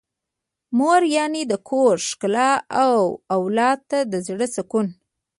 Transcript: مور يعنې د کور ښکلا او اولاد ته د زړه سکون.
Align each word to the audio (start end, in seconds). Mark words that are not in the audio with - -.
مور 0.77 1.01
يعنې 1.15 1.41
د 1.47 1.53
کور 1.69 1.95
ښکلا 2.09 2.51
او 2.83 2.97
اولاد 3.35 3.79
ته 3.89 3.99
د 4.11 4.13
زړه 4.27 4.47
سکون. 4.55 4.87